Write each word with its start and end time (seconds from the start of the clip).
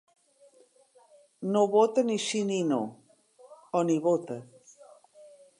No 1.51 1.61
vota 1.75 2.05
ni 2.09 2.17
sí 2.25 2.41
ni 2.49 2.59
no, 2.71 2.81
o 3.81 3.85
ni 3.91 4.03
vota. 4.11 4.43